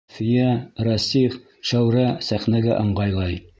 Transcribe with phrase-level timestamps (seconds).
[0.11, 0.45] Әлфиә,
[0.87, 1.35] Рәсих,
[1.73, 3.41] Шәүрә сәхнәгә ыңғайлай.